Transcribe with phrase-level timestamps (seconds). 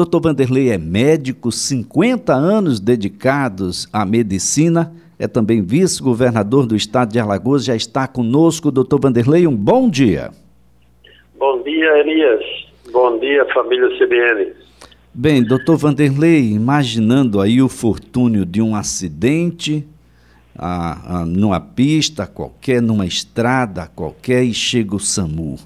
[0.00, 7.18] doutor Vanderlei é médico, 50 anos dedicados à medicina, é também vice-governador do estado de
[7.20, 8.70] Alagoas, já está conosco.
[8.70, 10.30] Doutor Vanderlei, um bom dia.
[11.38, 12.42] Bom dia, Elias.
[12.90, 14.52] Bom dia, família CBN.
[15.12, 19.86] Bem, doutor Vanderlei, imaginando aí o fortúnio de um acidente
[20.56, 25.58] a, a, numa pista qualquer, numa estrada qualquer, e chega o SAMU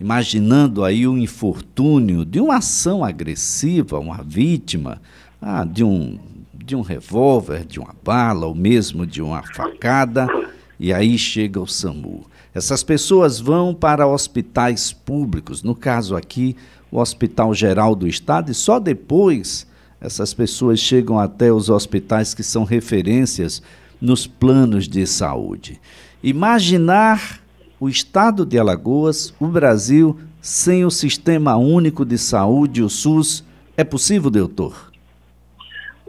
[0.00, 5.00] imaginando aí o infortúnio de uma ação agressiva, uma vítima,
[5.40, 6.18] ah, de um
[6.66, 10.26] de um revólver, de uma bala, ou mesmo de uma facada,
[10.80, 12.26] e aí chega o SAMU.
[12.52, 16.56] Essas pessoas vão para hospitais públicos, no caso aqui,
[16.90, 19.64] o Hospital Geral do Estado, e só depois
[20.00, 23.62] essas pessoas chegam até os hospitais que são referências
[24.00, 25.80] nos planos de saúde.
[26.22, 27.40] Imaginar
[27.80, 33.44] o estado de Alagoas, o Brasil, sem o Sistema Único de Saúde, o SUS,
[33.76, 34.90] é possível, doutor?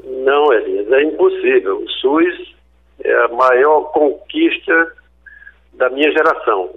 [0.04, 1.80] Não, Elias, é impossível.
[1.84, 2.56] O SUS
[3.04, 4.94] é a maior conquista
[5.74, 6.70] da minha geração.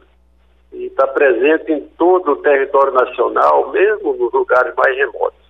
[0.73, 5.41] E está presente em todo o território nacional, mesmo nos lugares mais remotos.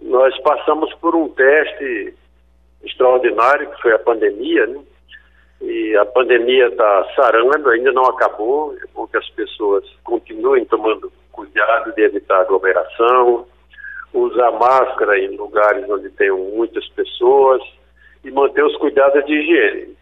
[0.00, 2.14] Nós passamos por um teste
[2.82, 4.80] extraordinário, que foi a pandemia, né?
[5.60, 8.74] E a pandemia está sarando, ainda não acabou.
[8.82, 13.46] É bom que as pessoas continuem tomando cuidado de evitar aglomeração,
[14.12, 17.62] usar máscara em lugares onde tenham muitas pessoas
[18.24, 19.96] e manter os cuidados de higiene.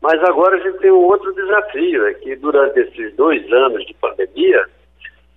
[0.00, 3.94] Mas agora a gente tem um outro desafio, é que durante esses dois anos de
[3.94, 4.66] pandemia,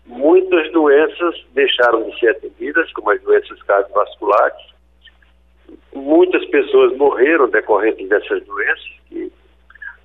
[0.05, 4.76] muitas doenças deixaram de ser atendidas, como as doenças cardiovasculares,
[5.93, 9.31] muitas pessoas morreram decorrentes dessas doenças, que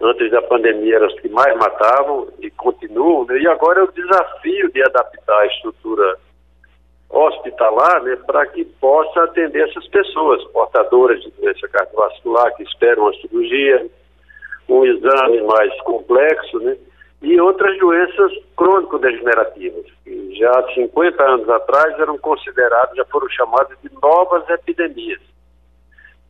[0.00, 3.38] antes da pandemia eram as que mais matavam e continuam, né?
[3.38, 6.18] e agora é o desafio de adaptar a estrutura
[7.08, 13.12] hospitalar né, para que possa atender essas pessoas portadoras de doença cardiovascular que esperam a
[13.14, 13.86] cirurgia,
[14.68, 16.76] um exame mais complexo, né,
[17.20, 23.76] e outras doenças crônico-degenerativas, que já há 50 anos atrás eram consideradas, já foram chamadas
[23.82, 25.20] de novas epidemias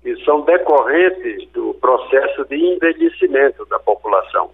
[0.02, 4.50] que são decorrentes do processo de envelhecimento da população.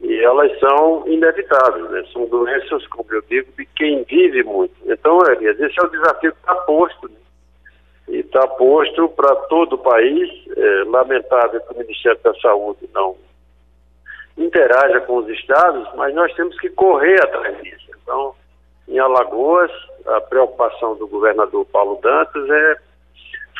[0.00, 2.04] E elas são inevitáveis, né?
[2.12, 4.74] são doenças, como eu digo, de quem vive muito.
[4.84, 7.16] Então, Elias, esse é o desafio que está posto, né?
[8.08, 10.28] e está posto para todo o país.
[10.56, 13.16] É lamentável que o Ministério da Saúde não
[14.36, 17.90] interaja com os estados, mas nós temos que correr atrás disso.
[18.02, 18.34] Então,
[18.88, 19.70] em Alagoas,
[20.06, 22.76] a preocupação do governador Paulo Dantas é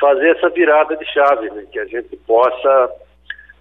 [0.02, 1.64] fazer essa virada de chave, né?
[1.70, 2.92] que a gente possa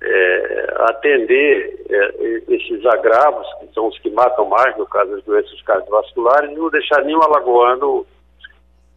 [0.02, 5.62] é, atender é, esses agravos, que são os que matam mais, no caso das doenças
[5.62, 8.07] cardiovasculares, e não deixar nenhum alagoano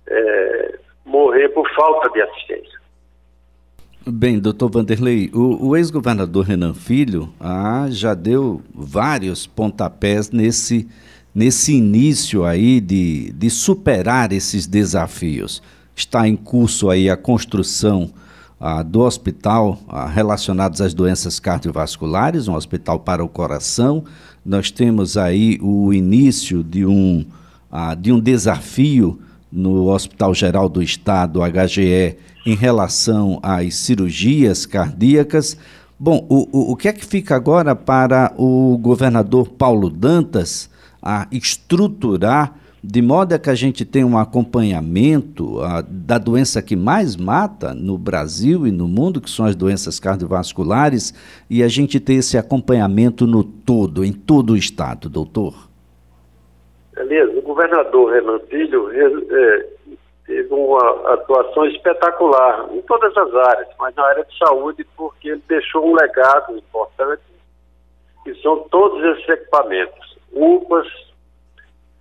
[0.08, 2.82] é, morrer por falta de assistência.
[4.06, 10.88] Bem, doutor Vanderlei, o, o ex-governador Renan Filho ah, já deu vários pontapés nesse,
[11.34, 15.62] nesse início aí de, de superar esses desafios
[15.94, 18.10] está em curso aí a construção
[18.60, 24.04] ah, do hospital ah, relacionados às doenças cardiovasculares, um hospital para o coração.
[24.44, 27.24] Nós temos aí o início de um,
[27.70, 35.56] ah, de um desafio no Hospital Geral do Estado, HGE, em relação às cirurgias cardíacas.
[35.98, 40.68] Bom, o, o, o que é que fica agora para o governador Paulo Dantas
[41.00, 42.54] a estruturar
[42.86, 47.72] de modo a que a gente tenha um acompanhamento a, da doença que mais mata
[47.72, 51.14] no Brasil e no mundo, que são as doenças cardiovasculares,
[51.48, 55.54] e a gente ter esse acompanhamento no todo, em todo o estado, doutor?
[56.98, 59.66] Elias, o governador Renan Filho é,
[60.26, 65.42] teve uma atuação espetacular em todas as áreas, mas na área de saúde, porque ele
[65.48, 67.22] deixou um legado importante,
[68.24, 71.13] que são todos esses equipamentos, UPAs,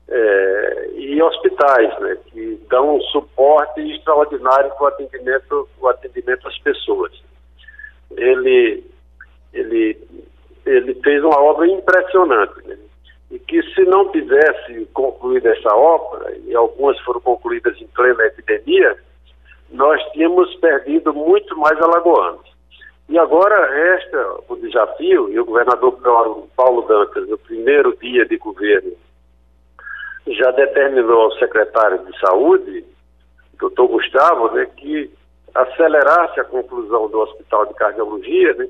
[0.10, 6.58] é, e hospitais, né, que dão um suporte extraordinário para o atendimento, o atendimento às
[6.60, 7.12] pessoas.
[8.12, 8.84] Ele,
[9.54, 9.98] ele,
[10.66, 12.78] ele fez uma obra impressionante, né,
[13.32, 18.96] e que se não tivesse concluído essa obra, e algumas foram concluídas em plena epidemia,
[19.72, 22.54] nós tínhamos perdido muito mais alagoanos.
[23.10, 25.98] E agora resta o desafio, e o governador
[26.56, 28.92] Paulo Dantas, no primeiro dia de governo
[30.28, 32.86] já determinou ao secretário de Saúde,
[33.60, 35.12] doutor Gustavo, né, que
[35.54, 38.68] acelerasse a conclusão do Hospital de Cardiologia né,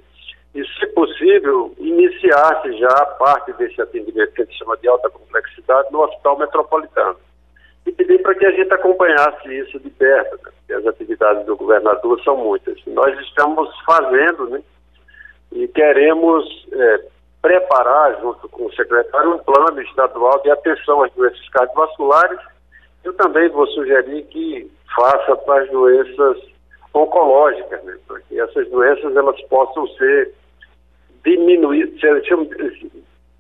[0.55, 5.91] e, se possível, iniciasse já parte desse atendimento que a gente chama de alta complexidade
[5.91, 7.17] no Hospital Metropolitano.
[7.85, 10.51] e pedir para que a gente acompanhasse isso de perto, né?
[10.57, 12.77] porque as atividades do governador são muitas.
[12.87, 14.61] Nós estamos fazendo, né?
[15.51, 17.05] E queremos é,
[17.43, 22.39] preparar, junto com o secretário, um plano estadual de atenção às doenças cardiovasculares.
[23.03, 26.37] Eu também vou sugerir que faça para as doenças
[26.93, 27.97] oncológicas, né?
[28.07, 30.33] para que essas doenças elas possam ser
[31.25, 31.99] diminuídas,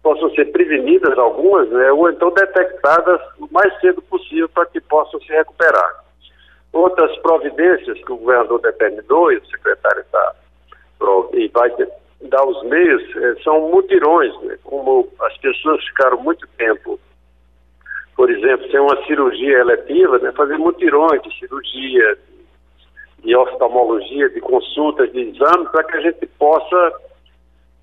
[0.01, 1.89] possam ser prevenidas algumas, né?
[1.93, 6.03] ou então detectadas o mais cedo possível para que possam se recuperar.
[6.73, 10.35] Outras providências que o governador determinou e o secretário está
[11.33, 11.69] e vai
[12.29, 14.57] dar os meios eh, são mutirões, né?
[14.63, 16.99] como as pessoas ficaram muito tempo,
[18.15, 20.31] por exemplo, sem uma cirurgia eletiva, né?
[20.31, 22.17] fazer mutirões de cirurgia,
[23.19, 26.93] de oftalmologia, de consultas, de exame, para que a gente possa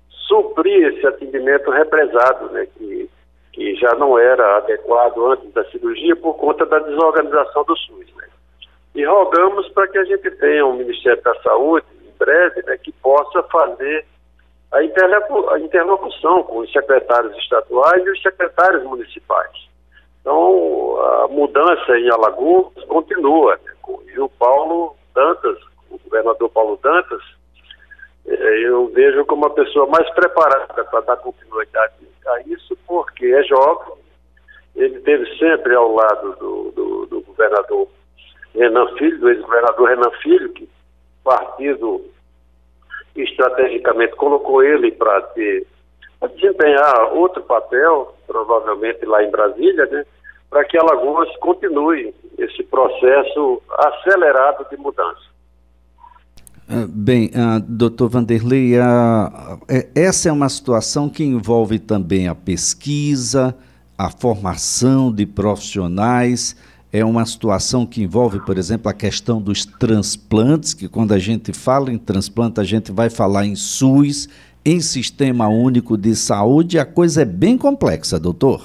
[0.09, 2.67] suprir esse atendimento represado, né?
[2.77, 3.09] que,
[3.53, 8.07] que já não era adequado antes da cirurgia por conta da desorganização do SUS.
[8.15, 8.27] Né?
[8.95, 12.91] E rogamos para que a gente tenha um Ministério da Saúde, em breve, né, que
[12.93, 14.05] possa fazer
[14.71, 19.51] a, interlocução com os secretários estaduais e os secretários municipais.
[20.21, 23.59] Então, a mudança em Alagoas continua.
[23.65, 23.73] Né?
[24.13, 25.57] E o Paulo Dantas,
[25.89, 27.21] o governador Paulo Dantas,
[28.27, 31.93] eh, eu vejo como a pessoa mais preparada para dar continuidade
[32.27, 33.93] a isso, porque é jovem,
[34.75, 37.87] ele esteve sempre ao lado do, do, do governador
[38.55, 40.69] Renan Filho, do ex-governador Renan Filho, que
[41.23, 42.05] partido
[43.15, 45.19] estrategicamente colocou ele para
[46.35, 50.05] desempenhar outro papel, provavelmente lá em Brasília, né,
[50.49, 55.31] para que Alagoas continue esse processo acelerado de mudança.
[56.69, 59.59] Ah, bem, uh, doutor Vanderlei, uh,
[59.93, 63.53] essa é uma situação que envolve também a pesquisa,
[63.97, 66.55] a formação de profissionais,
[66.93, 71.53] é uma situação que envolve, por exemplo, a questão dos transplantes, que quando a gente
[71.53, 74.27] fala em transplante, a gente vai falar em SUS,
[74.65, 78.61] em Sistema Único de Saúde, a coisa é bem complexa, doutor.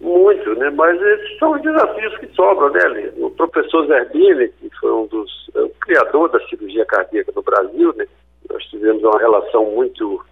[0.00, 0.70] Muito, né?
[0.70, 5.50] Mas esses são os desafios que sobram, né, O professor Zerbini, que foi um dos
[5.56, 8.06] é o criador da cirurgia cardíaca no Brasil, né?
[8.50, 10.24] Nós tivemos uma relação muito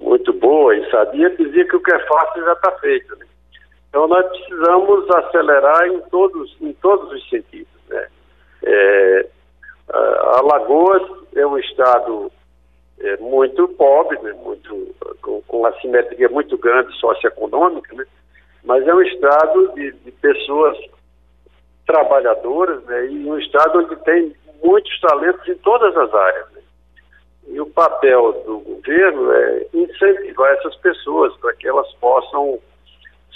[0.00, 3.26] muito boa e sabia, dizia que o que é fácil já está feito, né?
[3.92, 7.68] Então nós precisamos acelerar em todos, em todos os sentidos.
[7.90, 8.08] Né?
[8.62, 9.26] É,
[10.38, 11.02] Alagoas
[11.36, 12.32] é um estado
[12.98, 14.32] é, muito pobre, né?
[14.42, 18.06] muito, com, com uma simetria muito grande socioeconômica, né?
[18.64, 20.78] mas é um estado de, de pessoas
[21.86, 23.08] trabalhadoras né?
[23.08, 24.34] e um estado onde tem
[24.64, 26.50] muitos talentos em todas as áreas.
[26.52, 26.62] Né?
[27.48, 32.58] E o papel do governo é incentivar essas pessoas para que elas possam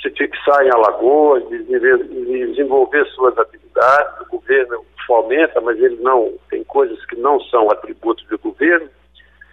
[0.00, 4.20] se fixar em Alagoas, desenvolver suas atividades.
[4.20, 8.88] O governo fomenta, mas ele não tem coisas que não são atributos do governo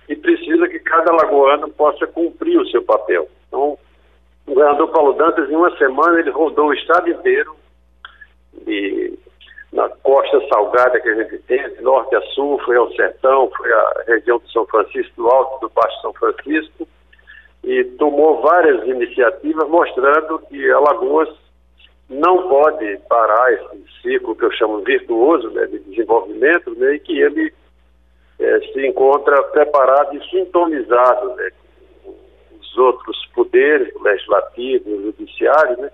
[0.09, 3.27] e precisa que cada alagoano possa cumprir o seu papel.
[3.47, 3.77] Então,
[4.45, 7.55] o governador Paulo Dantas, em uma semana, ele rodou o estado inteiro,
[8.65, 9.17] de,
[9.71, 13.71] na costa salgada que a gente tem, de norte a sul, foi ao sertão, foi
[13.71, 16.87] à região de São Francisco, do Alto do Baixo São Francisco,
[17.63, 21.29] e tomou várias iniciativas mostrando que Alagoas
[22.09, 27.19] não pode parar esse ciclo que eu chamo virtuoso né, de desenvolvimento né, e que
[27.19, 27.53] ele
[28.39, 31.49] é, se encontra preparado e sintonizado né,
[32.03, 32.13] com
[32.59, 35.91] os outros poderes, legislativo, judiciário, né,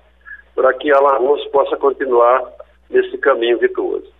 [0.56, 2.52] para que Alagoas possa continuar
[2.90, 4.12] nesse caminho virtuoso.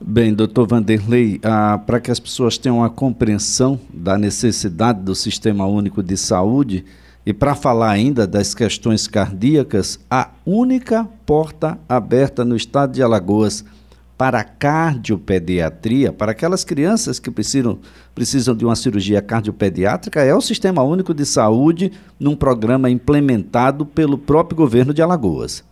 [0.00, 5.66] Bem, doutor Vanderlei, ah, para que as pessoas tenham uma compreensão da necessidade do Sistema
[5.66, 6.84] Único de Saúde
[7.26, 13.64] e para falar ainda das questões cardíacas, a única porta aberta no estado de Alagoas
[14.16, 17.78] para a cardiopediatria, para aquelas crianças que precisam,
[18.14, 24.18] precisam de uma cirurgia cardiopediátrica, é o Sistema Único de Saúde, num programa implementado pelo
[24.18, 25.64] próprio governo de Alagoas.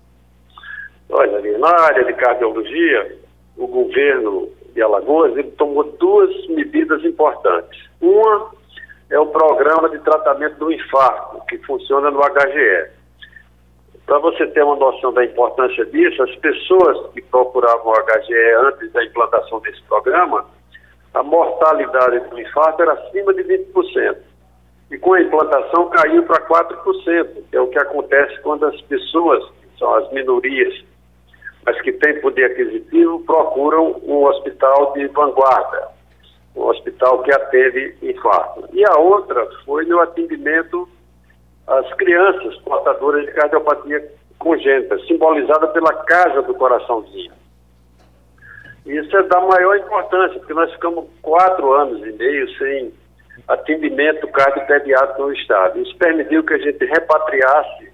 [1.09, 3.17] Olha, na área de cardiologia,
[3.57, 7.83] o governo de Alagoas tomou duas medidas importantes.
[8.01, 8.51] Uma
[9.11, 12.91] é o programa de tratamento do infarto, que funciona no HGE.
[14.05, 18.93] Para você ter uma noção da importância disso, as pessoas que procuravam o HGE antes
[18.93, 20.45] da implantação desse programa,
[21.15, 24.17] a mortalidade do infarto era acima de 20%.
[24.91, 29.43] E com a implantação caiu para 4%, que é o que acontece quando as pessoas,
[29.61, 30.85] que são as minorias
[31.67, 35.89] mas que têm poder aquisitivo, procuram um hospital de vanguarda,
[36.55, 38.69] um hospital que atende infarto.
[38.73, 40.87] E a outra foi no atendimento
[41.67, 47.33] às crianças portadoras de cardiopatia congênita, simbolizada pela casa do coraçãozinho.
[48.85, 52.93] Isso é da maior importância, porque nós ficamos quatro anos e meio sem
[53.49, 55.81] atendimento cardiopediátrico no Estado.
[55.81, 57.91] Isso permitiu que a gente repatriasse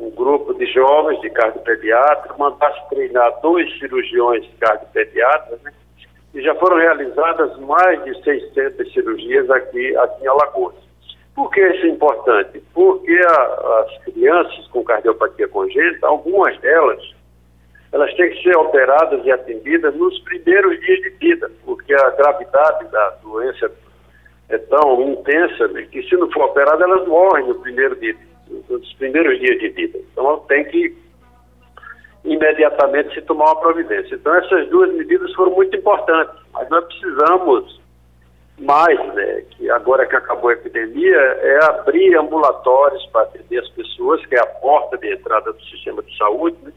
[0.00, 5.72] um grupo de jovens de cardiopediatra, mandasse treinar dois cirurgiões cardiopediatras, né?
[6.32, 10.74] e já foram realizadas mais de 600 cirurgias aqui, aqui em Alagoas.
[11.34, 12.62] Por que isso é importante?
[12.72, 17.02] Porque a, as crianças com cardiopatia congênita, algumas delas,
[17.92, 22.90] elas têm que ser operadas e atendidas nos primeiros dias de vida, porque a gravidade
[22.90, 23.70] da doença
[24.48, 28.14] é tão intensa né, que se não for operada, elas morrem no primeiro dia,
[28.78, 29.98] nos primeiros dias de vida.
[30.12, 30.96] Então tem que
[32.24, 34.14] imediatamente se tomar uma providência.
[34.14, 37.80] Então essas duas medidas foram muito importantes, mas nós precisamos
[38.60, 44.24] mais, né, que agora que acabou a epidemia, é abrir ambulatórios para atender as pessoas,
[44.26, 46.72] que é a porta de entrada do sistema de saúde, né,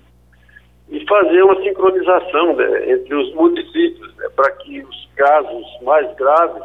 [0.89, 6.63] e fazer uma sincronização né, entre os municípios, né, para que os casos mais graves,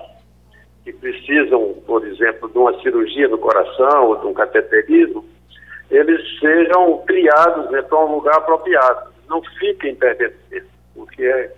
[0.88, 5.22] que precisam, por exemplo, de uma cirurgia no coração ou de um cateterismo,
[5.90, 9.10] eles sejam criados né, para um lugar apropriado.
[9.28, 11.50] Não fiquem perdendo tempo, porque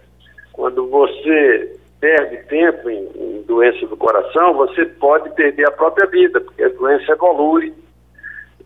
[0.53, 6.41] quando você perde tempo em, em doença do coração, você pode perder a própria vida,
[6.41, 7.73] porque a doença evolui,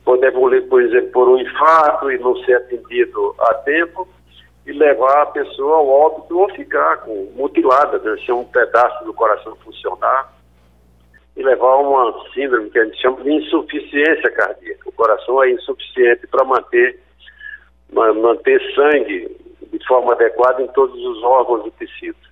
[0.02, 4.09] pode evoluir, por exemplo, por um infarto e não ser atendido a tempo
[4.64, 9.12] e levar a pessoa ao óbito ou ficar com, mutilada, né, ser um pedaço do
[9.12, 10.34] coração funcionar
[11.37, 14.88] e levar a uma síndrome que a gente chama de insuficiência cardíaca.
[14.88, 17.00] O coração é insuficiente para manter,
[17.93, 19.37] manter sangue
[19.73, 22.23] de forma adequada em todos os órgãos e tecidos.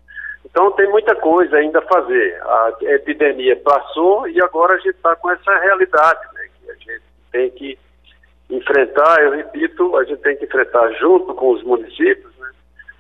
[0.44, 2.40] Então tem muita coisa ainda a fazer.
[2.42, 7.02] A epidemia passou e agora a gente está com essa realidade, né, que a gente
[7.32, 7.78] tem que
[8.50, 12.50] enfrentar, eu repito, a gente tem que enfrentar junto com os municípios, né,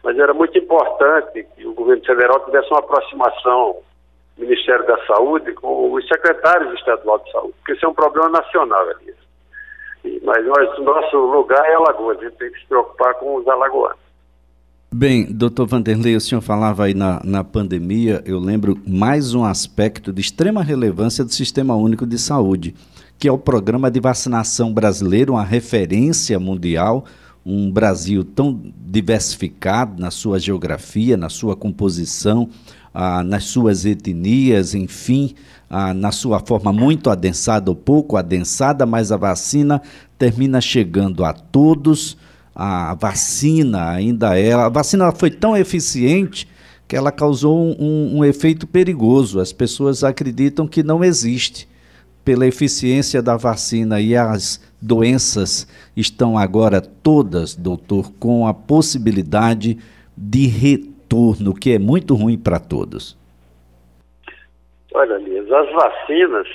[0.02, 3.82] mas era muito importante que o governo federal tivesse uma aproximação
[4.42, 8.84] Ministério da Saúde com os secretários estaduais de saúde, porque isso é um problema nacional,
[8.90, 9.16] Elias.
[10.24, 14.02] Mas nós, nosso lugar é Alagoas, a gente tem que se preocupar com os alagoanos.
[14.94, 20.12] Bem, doutor Vanderlei, o senhor falava aí na, na pandemia, eu lembro mais um aspecto
[20.12, 22.74] de extrema relevância do Sistema Único de Saúde,
[23.18, 27.06] que é o programa de vacinação brasileiro, uma referência mundial,
[27.44, 32.50] um Brasil tão diversificado na sua geografia, na sua composição,
[32.94, 35.34] ah, nas suas etnias, enfim,
[35.68, 39.80] ah, na sua forma muito adensada ou pouco adensada, mas a vacina
[40.18, 42.16] termina chegando a todos.
[42.54, 44.52] A vacina ainda é.
[44.52, 46.46] A vacina foi tão eficiente
[46.86, 49.40] que ela causou um, um efeito perigoso.
[49.40, 51.66] As pessoas acreditam que não existe
[52.24, 59.78] pela eficiência da vacina e as doenças estão agora todas, doutor, com a possibilidade
[60.16, 60.46] de
[61.12, 63.16] retorno, que é muito ruim para todos.
[64.94, 66.48] Olha, Lias, as vacinas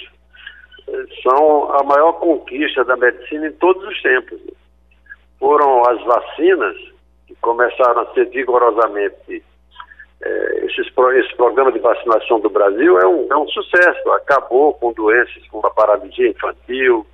[0.88, 4.40] eh, são a maior conquista da medicina em todos os tempos.
[5.40, 6.76] Foram as vacinas
[7.28, 9.44] que começaram a ser vigorosamente
[10.20, 14.12] é, esses, esse programa de vacinação do Brasil é um, é um sucesso.
[14.14, 17.06] Acabou com doenças como a paralisia infantil,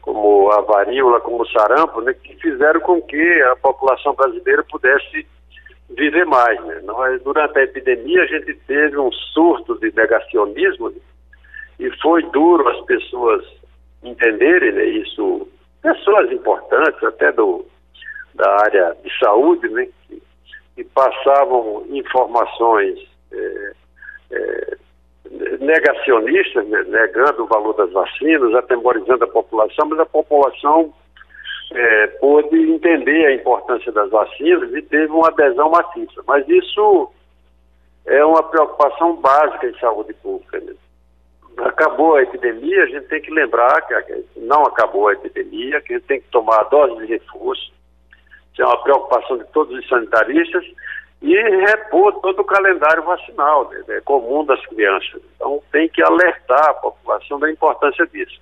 [0.00, 5.24] como a varíola, como o sarampo, né, que fizeram com que a população brasileira pudesse
[5.96, 6.62] viver mais.
[6.64, 6.80] Né?
[6.84, 10.96] Nós, durante a epidemia, a gente teve um surto de negacionismo né?
[11.78, 13.44] e foi duro as pessoas
[14.02, 15.48] entenderem né, isso.
[15.82, 17.66] Pessoas importantes, até do,
[18.34, 20.22] da área de saúde, né, que,
[20.76, 22.98] que passavam informações
[23.32, 23.72] é,
[24.30, 24.76] é,
[25.60, 30.92] negacionistas, né, negando o valor das vacinas, atemorizando a população, mas a população
[31.74, 36.22] é, pôde entender a importância das vacinas e teve uma adesão maciça.
[36.26, 37.10] Mas isso
[38.06, 40.60] é uma preocupação básica em saúde pública.
[40.60, 40.74] Né?
[41.58, 45.96] Acabou a epidemia, a gente tem que lembrar que não acabou a epidemia, que a
[45.96, 47.72] gente tem que tomar a dose de reforço.
[48.52, 50.64] Isso é uma preocupação de todos os sanitaristas
[51.22, 55.22] e repor todo o calendário vacinal né, né, comum das crianças.
[55.36, 58.40] Então tem que alertar a população da importância disso.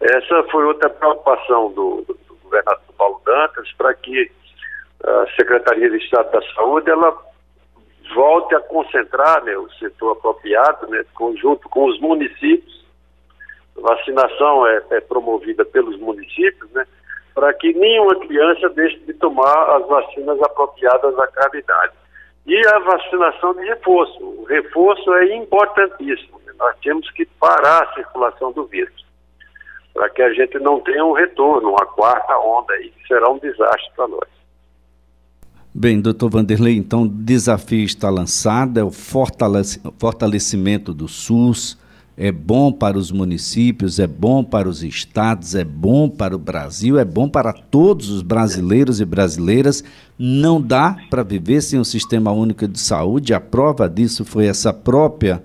[0.00, 2.14] Essa foi outra preocupação do, do
[2.54, 4.30] governador Paulo Dantas para que
[5.02, 7.16] a Secretaria de Estado da Saúde ela
[8.14, 12.84] volte a concentrar né, o setor apropriado, né, conjunto com os municípios.
[13.78, 16.86] A vacinação é, é promovida pelos municípios, né,
[17.34, 21.92] para que nenhuma criança deixe de tomar as vacinas apropriadas à gravidade.
[22.46, 24.22] E a vacinação de reforço.
[24.22, 26.40] O reforço é importantíssimo.
[26.44, 26.52] Né?
[26.58, 29.03] Nós temos que parar a circulação do vírus.
[30.04, 33.38] Para que a gente não tenha um retorno, uma quarta onda aí, que será um
[33.38, 34.28] desastre para nós.
[35.74, 41.78] Bem, doutor Vanderlei, então o desafio está lançado, é o fortalecimento do SUS,
[42.16, 46.98] é bom para os municípios, é bom para os estados, é bom para o Brasil,
[46.98, 49.82] é bom para todos os brasileiros e brasileiras.
[50.16, 53.34] Não dá para viver sem o Sistema Único de Saúde.
[53.34, 55.42] A prova disso foi essa própria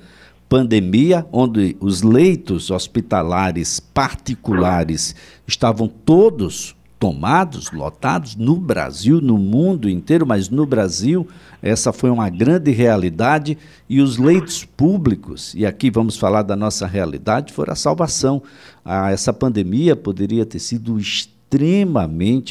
[0.50, 5.15] pandemia, onde os leitos hospitalares particulares
[5.48, 11.25] estavam todos tomados, lotados no Brasil, no mundo inteiro, mas no Brasil
[11.62, 16.86] essa foi uma grande realidade e os leitos públicos, e aqui vamos falar da nossa
[16.86, 18.44] realidade, foram a salvação.
[18.84, 21.38] Ah, essa pandemia poderia ter sido extremamente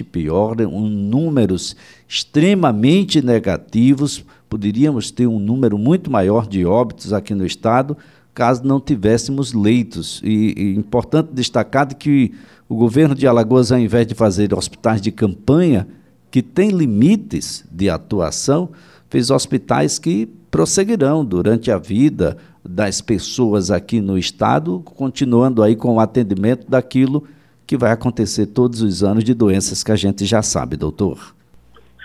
[0.04, 1.76] pior, um, números
[2.08, 7.96] extremamente negativos, poderíamos ter um número muito maior de óbitos aqui no estado,
[8.34, 10.20] caso não tivéssemos leitos.
[10.24, 12.32] E, e importante destacar que
[12.68, 15.86] o governo de Alagoas, ao invés de fazer hospitais de campanha,
[16.30, 18.70] que tem limites de atuação,
[19.08, 25.94] fez hospitais que prosseguirão durante a vida das pessoas aqui no estado, continuando aí com
[25.94, 27.24] o atendimento daquilo
[27.68, 31.18] que vai acontecer todos os anos de doenças que a gente já sabe, doutor.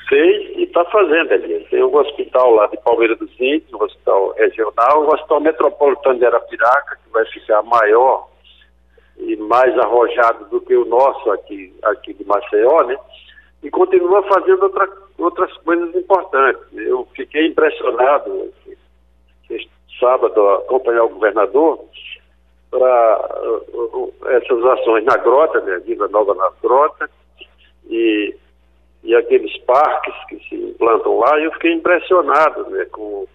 [0.10, 1.70] Fez e está fazendo, Elias.
[1.70, 6.25] Tem um hospital lá de Palmeira dos Índios, um hospital regional, um hospital metropolitano de
[6.25, 8.27] Arapiraca, que vai ficar maior
[9.17, 12.98] e mais arrojado do que o nosso aqui, aqui de Maceió, né?
[13.63, 16.62] E continua fazendo outra, outras coisas importantes.
[16.74, 18.51] Eu fiquei impressionado
[19.50, 21.79] este sábado acompanhar o governador
[22.74, 25.77] para uh, uh, essas ações na grota, né?
[25.86, 27.08] Vida Nova na grota
[27.88, 28.36] e,
[29.03, 31.39] e aqueles parques que se implantam lá.
[31.39, 32.86] Eu fiquei impressionado, né?
[32.86, 33.27] Com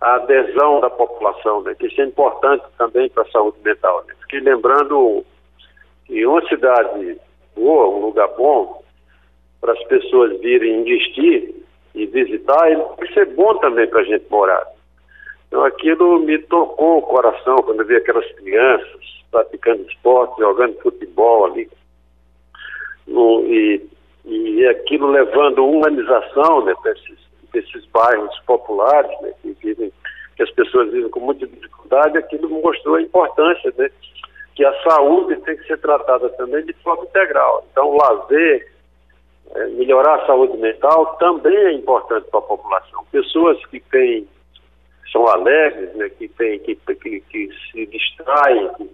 [0.00, 1.74] a adesão da população, né?
[1.74, 4.14] Que isso é importante também para a saúde mental, né?
[4.22, 5.22] Fiquei lembrando
[6.06, 7.18] que uma cidade
[7.54, 8.82] boa, um lugar bom,
[9.60, 11.54] para as pessoas virem investir
[11.94, 14.66] e visitar, ele tem que ser bom também para a gente morar.
[15.48, 21.46] Então aquilo me tocou o coração quando eu vi aquelas crianças praticando esporte, jogando futebol
[21.46, 21.68] ali.
[23.06, 23.88] No, e,
[24.24, 26.74] e aquilo levando humanização né,
[27.98, 29.92] bairros populares, né, que, vivem,
[30.36, 33.90] que as pessoas vivem com muita dificuldade, aquilo mostrou a importância né,
[34.54, 37.64] que a saúde tem que ser tratada também de forma integral.
[37.70, 38.72] Então, o lazer,
[39.54, 43.04] é, melhorar a saúde mental também é importante para a população.
[43.10, 44.28] Pessoas que têm,
[45.12, 48.90] são alegres, né, que, tem, que, que, que se distraem, que,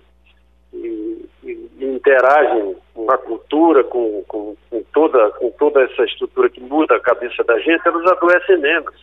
[1.81, 7.01] interagem com a cultura, com, com, com, toda, com toda essa estrutura que muda a
[7.01, 8.95] cabeça da gente, elas adoecem menos.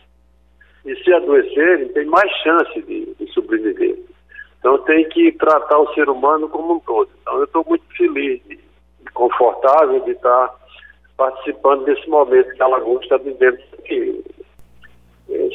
[0.84, 3.98] E se adoecerem, tem mais chance de, de sobreviver.
[4.58, 7.10] Então tem que tratar o ser humano como um todo.
[7.20, 8.58] Então eu estou muito feliz e
[9.12, 10.54] confortável de estar
[11.16, 14.24] participando desse momento que a Alagoas está vivendo aqui.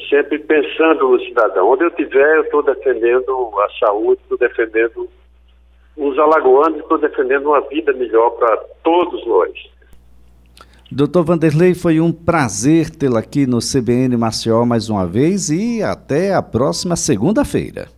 [0.09, 1.69] Sempre pensando no cidadão.
[1.69, 5.09] Onde eu estiver, eu estou defendendo a saúde, estou defendendo
[5.97, 9.51] os alagoanos, estou defendendo uma vida melhor para todos nós.
[10.89, 16.33] Doutor Vanderlei, foi um prazer tê-lo aqui no CBN Maceió mais uma vez e até
[16.33, 17.96] a próxima segunda-feira.